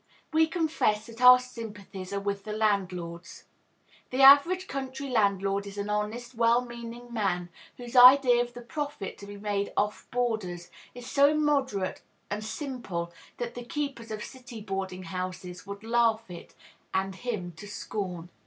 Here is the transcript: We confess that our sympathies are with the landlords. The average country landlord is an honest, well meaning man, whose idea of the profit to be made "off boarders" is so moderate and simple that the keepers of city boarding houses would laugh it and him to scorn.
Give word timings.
We 0.33 0.47
confess 0.47 1.05
that 1.05 1.21
our 1.21 1.37
sympathies 1.37 2.11
are 2.11 2.19
with 2.19 2.43
the 2.43 2.53
landlords. 2.53 3.43
The 4.09 4.23
average 4.23 4.65
country 4.67 5.07
landlord 5.07 5.67
is 5.67 5.77
an 5.77 5.91
honest, 5.91 6.33
well 6.33 6.65
meaning 6.65 7.13
man, 7.13 7.49
whose 7.77 7.95
idea 7.95 8.41
of 8.41 8.55
the 8.55 8.63
profit 8.63 9.19
to 9.19 9.27
be 9.27 9.37
made 9.37 9.71
"off 9.77 10.07
boarders" 10.09 10.71
is 10.95 11.05
so 11.05 11.35
moderate 11.37 12.01
and 12.31 12.43
simple 12.43 13.13
that 13.37 13.53
the 13.53 13.63
keepers 13.63 14.09
of 14.09 14.23
city 14.23 14.59
boarding 14.59 15.03
houses 15.03 15.67
would 15.67 15.83
laugh 15.83 16.31
it 16.31 16.55
and 16.95 17.13
him 17.17 17.51
to 17.57 17.67
scorn. 17.67 18.29